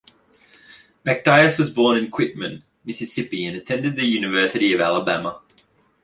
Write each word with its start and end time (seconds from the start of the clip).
McDyess 1.05 1.59
was 1.59 1.69
born 1.69 1.95
in 1.95 2.09
Quitman, 2.09 2.63
Mississippi 2.83 3.45
and 3.45 3.55
attended 3.55 3.95
the 3.97 4.05
University 4.07 4.73
of 4.73 4.81
Alabama. 4.81 5.41